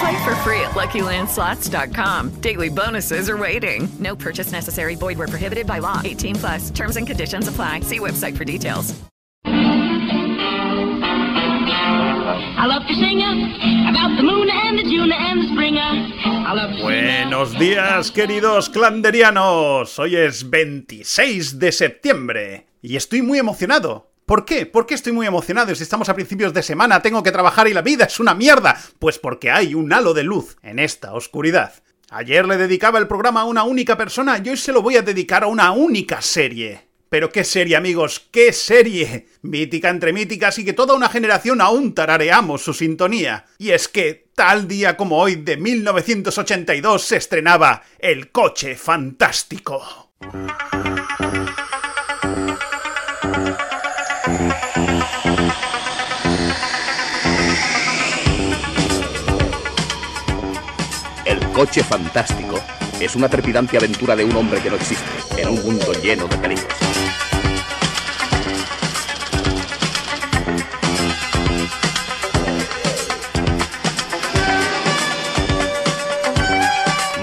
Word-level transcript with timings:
Play 0.00 0.24
for 0.24 0.34
free 0.36 0.60
at 0.60 0.72
LuckyLandSlots.com. 0.72 2.40
Daily 2.40 2.68
bonuses 2.68 3.30
are 3.30 3.36
waiting. 3.36 3.88
No 3.98 4.16
purchase 4.16 4.52
necessary. 4.52 4.94
Void 4.96 5.18
where 5.18 5.28
prohibited 5.28 5.66
by 5.66 5.78
law. 5.78 6.00
18 6.04 6.34
plus. 6.36 6.70
Terms 6.70 6.96
and 6.96 7.06
conditions 7.06 7.48
apply. 7.48 7.80
See 7.80 7.98
website 8.00 8.36
for 8.36 8.44
details. 8.44 8.94
I 12.58 12.66
love 12.66 12.86
to 12.88 12.94
sing 12.94 13.20
about 13.20 14.16
the 14.16 14.22
moon 14.22 14.48
and 14.50 14.78
the 14.78 14.82
June 14.82 15.12
and 15.12 15.42
the 15.42 15.48
springer. 15.52 16.12
Buenos 16.82 17.52
días, 17.58 18.10
queridos 18.10 18.68
clanderianos. 18.70 19.98
Hoy 19.98 20.16
es 20.16 20.48
26 20.48 21.58
de 21.58 21.72
septiembre 21.72 22.66
y 22.82 22.96
estoy 22.96 23.22
muy 23.22 23.38
emocionado. 23.38 24.10
¿Por 24.26 24.44
qué? 24.44 24.66
¿Por 24.66 24.86
qué 24.86 24.94
estoy 24.94 25.12
muy 25.12 25.24
emocionado? 25.24 25.72
Si 25.72 25.84
estamos 25.84 26.08
a 26.08 26.14
principios 26.14 26.52
de 26.52 26.64
semana, 26.64 27.00
tengo 27.00 27.22
que 27.22 27.30
trabajar 27.30 27.68
y 27.68 27.72
la 27.72 27.82
vida 27.82 28.06
es 28.06 28.18
una 28.18 28.34
mierda. 28.34 28.76
Pues 28.98 29.20
porque 29.20 29.52
hay 29.52 29.72
un 29.72 29.92
halo 29.92 30.14
de 30.14 30.24
luz 30.24 30.56
en 30.64 30.80
esta 30.80 31.14
oscuridad. 31.14 31.74
Ayer 32.10 32.44
le 32.44 32.56
dedicaba 32.56 32.98
el 32.98 33.06
programa 33.06 33.42
a 33.42 33.44
una 33.44 33.62
única 33.62 33.96
persona 33.96 34.42
y 34.42 34.48
hoy 34.48 34.56
se 34.56 34.72
lo 34.72 34.82
voy 34.82 34.96
a 34.96 35.02
dedicar 35.02 35.44
a 35.44 35.46
una 35.46 35.70
única 35.70 36.20
serie. 36.20 36.88
Pero 37.08 37.30
qué 37.30 37.44
serie, 37.44 37.76
amigos, 37.76 38.26
qué 38.32 38.52
serie. 38.52 39.28
Mítica 39.42 39.90
entre 39.90 40.12
míticas 40.12 40.58
y 40.58 40.64
que 40.64 40.72
toda 40.72 40.94
una 40.94 41.08
generación 41.08 41.60
aún 41.60 41.94
tarareamos 41.94 42.62
su 42.62 42.74
sintonía. 42.74 43.44
Y 43.58 43.70
es 43.70 43.86
que, 43.86 44.26
tal 44.34 44.66
día 44.66 44.96
como 44.96 45.18
hoy 45.18 45.36
de 45.36 45.56
1982 45.56 47.00
se 47.00 47.16
estrenaba 47.18 47.84
El 48.00 48.32
coche 48.32 48.74
fantástico. 48.74 50.10
El 61.24 61.40
coche 61.52 61.84
fantástico 61.84 62.58
es 62.98 63.14
una 63.14 63.28
trepidante 63.28 63.76
aventura 63.76 64.16
de 64.16 64.24
un 64.24 64.34
hombre 64.34 64.60
que 64.60 64.70
no 64.70 64.76
existe, 64.76 65.04
en 65.36 65.50
un 65.50 65.64
mundo 65.64 65.92
lleno 65.92 66.26
de 66.26 66.36
peligros. 66.38 66.66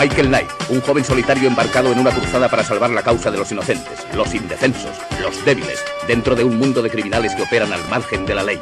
Michael 0.00 0.28
Knight, 0.28 0.48
un 0.70 0.80
joven 0.80 1.04
solitario 1.04 1.46
embarcado 1.46 1.92
en 1.92 1.98
una 1.98 2.10
cruzada 2.10 2.48
para 2.48 2.64
salvar 2.64 2.88
la 2.88 3.02
causa 3.02 3.30
de 3.30 3.36
los 3.36 3.52
inocentes, 3.52 4.06
los 4.14 4.34
indefensos, 4.34 4.96
los 5.20 5.44
débiles, 5.44 5.84
dentro 6.08 6.34
de 6.34 6.42
un 6.42 6.56
mundo 6.56 6.80
de 6.80 6.88
criminales 6.88 7.34
que 7.34 7.42
operan 7.42 7.70
al 7.70 7.86
margen 7.90 8.24
de 8.24 8.34
la 8.34 8.42
ley. 8.42 8.58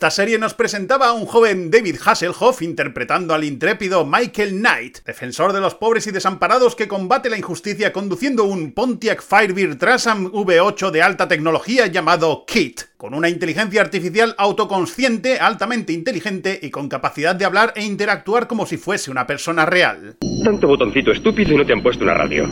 Esta 0.00 0.10
serie 0.10 0.38
nos 0.38 0.54
presentaba 0.54 1.08
a 1.08 1.12
un 1.12 1.26
joven 1.26 1.70
David 1.70 1.96
Hasselhoff 2.02 2.62
interpretando 2.62 3.34
al 3.34 3.44
intrépido 3.44 4.06
Michael 4.06 4.52
Knight, 4.52 5.00
defensor 5.04 5.52
de 5.52 5.60
los 5.60 5.74
pobres 5.74 6.06
y 6.06 6.10
desamparados 6.10 6.74
que 6.74 6.88
combate 6.88 7.28
la 7.28 7.36
injusticia 7.36 7.92
conduciendo 7.92 8.44
un 8.44 8.72
Pontiac 8.72 9.22
Firebird 9.22 9.76
Trasam 9.76 10.32
V8 10.32 10.90
de 10.90 11.02
alta 11.02 11.28
tecnología 11.28 11.86
llamado 11.88 12.46
KIT, 12.46 12.80
con 12.96 13.12
una 13.12 13.28
inteligencia 13.28 13.82
artificial 13.82 14.34
autoconsciente, 14.38 15.38
altamente 15.38 15.92
inteligente 15.92 16.58
y 16.62 16.70
con 16.70 16.88
capacidad 16.88 17.34
de 17.34 17.44
hablar 17.44 17.74
e 17.76 17.84
interactuar 17.84 18.46
como 18.46 18.64
si 18.64 18.78
fuese 18.78 19.10
una 19.10 19.26
persona 19.26 19.66
real. 19.66 20.16
Tanto 20.42 20.66
botoncito 20.66 21.12
estúpido 21.12 21.52
y 21.52 21.56
no 21.58 21.66
te 21.66 21.74
han 21.74 21.82
puesto 21.82 22.04
una 22.04 22.14
radio. 22.14 22.48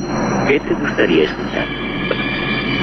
¿Qué 0.47 0.61
te 0.61 0.75
gustaría 0.75 1.25
escuchar? 1.25 1.67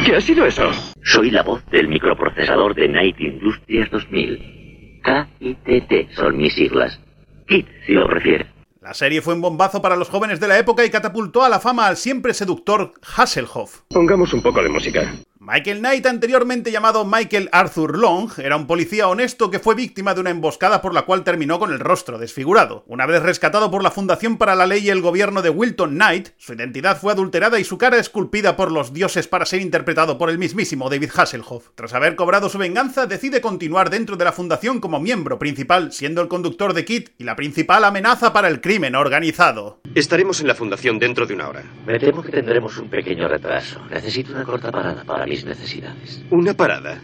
¿Qué 0.07 0.15
ha 0.15 0.21
sido 0.21 0.43
eso? 0.43 0.71
Soy 1.07 1.29
la 1.29 1.43
voz 1.43 1.63
del 1.67 1.87
microprocesador 1.87 2.73
de 2.73 2.89
Night 2.89 3.19
Industries 3.19 3.91
2000. 3.91 5.01
K-I-T-T 5.03 6.09
son 6.15 6.35
mis 6.35 6.55
siglas. 6.55 6.99
KIT, 7.47 7.67
si 7.85 7.93
lo 7.93 8.07
prefieres. 8.07 8.47
La 8.81 8.95
serie 8.95 9.21
fue 9.21 9.35
un 9.35 9.41
bombazo 9.41 9.83
para 9.83 9.95
los 9.95 10.09
jóvenes 10.09 10.39
de 10.39 10.47
la 10.47 10.57
época 10.57 10.83
y 10.83 10.89
catapultó 10.89 11.43
a 11.43 11.49
la 11.49 11.59
fama 11.59 11.85
al 11.85 11.97
siempre 11.97 12.33
seductor 12.33 12.93
Hasselhoff. 13.15 13.81
Pongamos 13.89 14.33
un 14.33 14.41
poco 14.41 14.63
de 14.63 14.69
música. 14.69 15.13
Michael 15.47 15.77
Knight, 15.77 16.07
anteriormente 16.07 16.71
llamado 16.71 17.05
Michael 17.05 17.49
Arthur 17.51 17.99
Long, 17.99 18.31
era 18.39 18.55
un 18.55 18.65
policía 18.65 19.07
honesto 19.07 19.51
que 19.51 19.59
fue 19.59 19.75
víctima 19.75 20.15
de 20.15 20.21
una 20.21 20.31
emboscada 20.31 20.81
por 20.81 20.91
la 20.91 21.03
cual 21.03 21.23
terminó 21.23 21.59
con 21.59 21.71
el 21.71 21.79
rostro 21.79 22.17
desfigurado. 22.17 22.83
Una 22.87 23.05
vez 23.05 23.21
rescatado 23.21 23.69
por 23.69 23.83
la 23.83 23.91
Fundación 23.91 24.39
para 24.39 24.55
la 24.55 24.65
Ley 24.65 24.87
y 24.87 24.89
el 24.89 25.03
gobierno 25.03 25.43
de 25.43 25.51
Wilton 25.51 25.91
Knight, 25.91 26.29
su 26.37 26.53
identidad 26.53 26.99
fue 26.99 27.13
adulterada 27.13 27.59
y 27.59 27.63
su 27.63 27.77
cara 27.77 27.99
esculpida 27.99 28.55
por 28.55 28.71
los 28.71 28.91
dioses 28.91 29.27
para 29.27 29.45
ser 29.45 29.61
interpretado 29.61 30.17
por 30.17 30.31
el 30.31 30.39
mismísimo 30.39 30.89
David 30.89 31.11
Hasselhoff. 31.15 31.67
Tras 31.75 31.93
haber 31.93 32.15
cobrado 32.15 32.49
su 32.49 32.57
venganza, 32.57 33.05
decide 33.05 33.39
continuar 33.39 33.91
dentro 33.91 34.15
de 34.15 34.25
la 34.25 34.31
Fundación 34.31 34.79
como 34.79 34.99
miembro 34.99 35.37
principal, 35.37 35.91
siendo 35.91 36.23
el 36.23 36.27
conductor 36.27 36.73
de 36.73 36.85
Kit 36.85 37.11
y 37.19 37.23
la 37.23 37.35
principal 37.35 37.83
amenaza 37.83 38.33
para 38.33 38.47
el 38.47 38.61
crimen 38.61 38.95
organizado. 38.95 39.79
Estaremos 39.93 40.41
en 40.41 40.47
la 40.47 40.55
fundación 40.55 40.97
dentro 40.97 41.27
de 41.27 41.35
una 41.35 41.49
hora. 41.49 41.63
Me 41.85 41.99
temo 41.99 42.23
que 42.23 42.31
tendremos 42.31 42.79
un 42.79 42.89
pequeño 42.89 43.27
retraso. 43.27 43.79
Necesito 43.91 44.31
una 44.33 44.43
corta 44.43 44.71
parada 44.71 45.03
para 45.03 45.23
mis 45.35 45.45
necesidades. 45.45 46.21
¿Una 46.31 46.53
parada? 46.53 47.01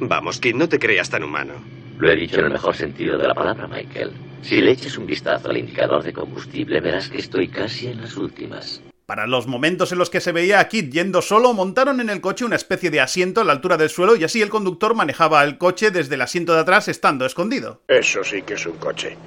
Vamos, 0.00 0.40
Kid, 0.40 0.54
no 0.54 0.66
te 0.66 0.78
creas 0.78 1.10
tan 1.10 1.22
humano. 1.22 1.52
Lo 1.98 2.10
he 2.10 2.16
dicho 2.16 2.38
en 2.38 2.46
el 2.46 2.52
mejor 2.52 2.74
sentido 2.74 3.18
de 3.18 3.28
la 3.28 3.34
palabra, 3.34 3.68
Michael. 3.68 4.12
Si 4.40 4.62
le 4.62 4.70
eches 4.70 4.96
un 4.96 5.04
vistazo 5.04 5.50
al 5.50 5.58
indicador 5.58 6.02
de 6.02 6.14
combustible, 6.14 6.80
verás 6.80 7.10
que 7.10 7.18
estoy 7.18 7.48
casi 7.48 7.88
en 7.88 8.00
las 8.00 8.16
últimas. 8.16 8.82
Para 9.04 9.26
los 9.26 9.46
momentos 9.46 9.92
en 9.92 9.98
los 9.98 10.08
que 10.08 10.20
se 10.20 10.32
veía 10.32 10.60
a 10.60 10.68
Kit 10.68 10.90
yendo 10.90 11.20
solo, 11.20 11.52
montaron 11.52 12.00
en 12.00 12.08
el 12.08 12.22
coche 12.22 12.46
una 12.46 12.56
especie 12.56 12.90
de 12.90 13.00
asiento 13.00 13.42
a 13.42 13.44
la 13.44 13.52
altura 13.52 13.76
del 13.76 13.90
suelo 13.90 14.16
y 14.16 14.24
así 14.24 14.40
el 14.40 14.48
conductor 14.48 14.94
manejaba 14.94 15.44
el 15.44 15.58
coche 15.58 15.90
desde 15.90 16.14
el 16.14 16.22
asiento 16.22 16.54
de 16.54 16.60
atrás 16.60 16.88
estando 16.88 17.26
escondido. 17.26 17.82
Eso 17.88 18.24
sí 18.24 18.40
que 18.40 18.54
es 18.54 18.64
un 18.64 18.78
coche. 18.78 19.18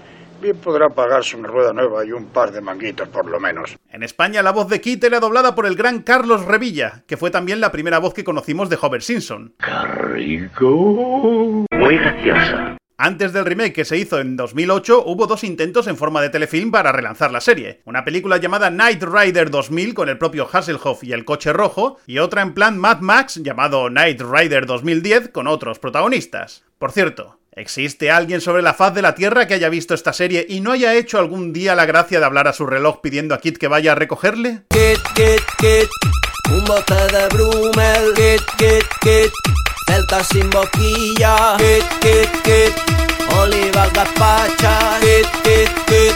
Bien 0.44 0.58
podrá 0.58 0.90
pagarse 0.90 1.38
una 1.38 1.48
rueda 1.48 1.72
nueva 1.72 2.04
y 2.04 2.12
un 2.12 2.26
par 2.26 2.52
de 2.52 2.60
manguitos 2.60 3.08
por 3.08 3.26
lo 3.30 3.40
menos. 3.40 3.78
En 3.90 4.04
España 4.04 4.44
la 4.44 4.52
voz 4.52 4.68
de 4.68 4.82
Kit 4.82 5.02
era 5.02 5.22
doblada 5.22 5.56
por 5.56 5.66
el 5.66 5.78
gran 5.78 6.02
Carlos 6.02 6.44
Revilla, 6.44 7.06
que 7.08 7.16
fue 7.16 7.32
también 7.32 7.62
la 7.62 7.72
primera 7.72 7.98
voz 8.00 8.14
que 8.14 8.26
conocimos 8.26 8.70
de 8.70 8.78
Homer 8.82 9.02
Simpson. 9.02 9.54
Rico. 10.12 11.66
Muy 11.72 11.98
gracioso. 11.98 12.76
Antes 12.98 13.32
del 13.32 13.46
remake 13.46 13.72
que 13.72 13.86
se 13.86 13.98
hizo 13.98 14.20
en 14.20 14.36
2008, 14.36 15.06
hubo 15.06 15.28
dos 15.28 15.46
intentos 15.46 15.88
en 15.88 15.96
forma 15.96 16.22
de 16.22 16.30
telefilm 16.30 16.72
para 16.72 16.92
relanzar 16.92 17.32
la 17.32 17.40
serie. 17.40 17.82
Una 17.86 18.04
película 18.04 18.36
llamada 18.36 18.70
Knight 18.70 19.02
Rider 19.02 19.50
2000 19.50 19.94
con 19.94 20.10
el 20.10 20.18
propio 20.18 20.48
Hasselhoff 20.52 21.06
y 21.06 21.14
el 21.14 21.24
coche 21.24 21.54
rojo, 21.54 22.00
y 22.06 22.20
otra 22.20 22.42
en 22.42 22.54
plan 22.54 22.78
Mad 22.78 23.00
Max 23.00 23.42
llamado 23.42 23.88
Knight 23.88 24.22
Rider 24.22 24.66
2010 24.66 25.30
con 25.30 25.48
otros 25.48 25.80
protagonistas. 25.80 26.66
Por 26.78 26.92
cierto, 26.92 27.40
¿existe 27.56 28.12
alguien 28.12 28.42
sobre 28.42 28.62
la 28.62 28.74
faz 28.74 28.94
de 28.94 29.02
la 29.02 29.16
Tierra 29.16 29.48
que 29.48 29.54
haya 29.54 29.70
visto 29.70 29.94
esta 29.94 30.14
serie 30.14 30.46
y 30.48 30.60
no 30.60 30.72
haya 30.72 30.94
hecho 30.96 31.20
algún 31.20 31.54
día 31.54 31.76
la 31.76 31.86
gracia 31.86 32.20
de 32.20 32.26
hablar 32.26 32.48
a 32.48 32.54
su 32.54 32.66
reloj 32.66 33.02
pidiendo 33.02 33.36
a 33.36 33.40
Kit 33.40 33.58
que 33.58 33.68
vaya 33.68 33.94
a 33.94 33.96
recogerle? 33.96 34.64
Kit, 34.70 35.00
Kit, 35.16 35.44
Kit, 35.58 35.90
un 36.52 36.66
bote 36.66 36.94
de 36.94 37.28
Brumel, 37.30 38.14
Kit, 38.16 38.42
Kit, 38.58 38.86
Kit, 39.02 39.32
sin 40.32 40.50
boquilla, 40.50 41.58
Kit, 41.58 41.84
Kit, 42.02 42.30
Kit, 42.44 42.74
Kit, 45.04 45.28
Kit, 45.44 45.70
Kit, 45.88 46.16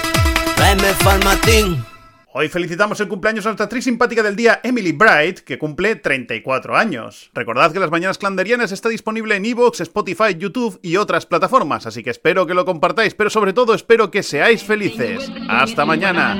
farmatín. 1.04 1.97
Hoy 2.40 2.50
felicitamos 2.50 3.00
el 3.00 3.08
cumpleaños 3.08 3.48
a 3.48 3.50
nuestra 3.50 3.64
actriz 3.64 3.86
simpática 3.86 4.22
del 4.22 4.36
día, 4.36 4.60
Emily 4.62 4.92
Bright, 4.92 5.40
que 5.40 5.58
cumple 5.58 5.96
34 5.96 6.78
años. 6.78 7.32
Recordad 7.34 7.74
que 7.74 7.80
Las 7.80 7.90
Mañanas 7.90 8.20
Clanderianas 8.20 8.72
está 8.72 8.90
disponible 8.90 9.36
en 9.36 9.44
Evox, 9.44 9.80
Spotify, 9.80 10.36
YouTube 10.38 10.80
y 10.84 10.98
otras 10.98 11.26
plataformas, 11.26 11.88
así 11.88 12.04
que 12.04 12.12
espero 12.12 12.46
que 12.46 12.54
lo 12.54 12.64
compartáis, 12.64 13.16
pero 13.16 13.32
sobre 13.32 13.54
todo 13.54 13.74
espero 13.74 14.12
que 14.12 14.22
seáis 14.22 14.64
felices. 14.64 15.32
Hasta 15.50 15.84
mañana. 15.84 16.40